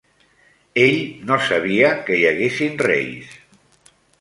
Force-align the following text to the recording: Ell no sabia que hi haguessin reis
Ell 0.83 0.97
no 1.27 1.37
sabia 1.49 1.91
que 2.09 2.19
hi 2.21 2.27
haguessin 2.31 2.81
reis 2.87 3.37